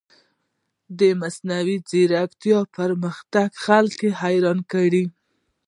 [0.99, 5.03] د مصنوعي ځیرکتیا پرمختګ خلک حیران کړي.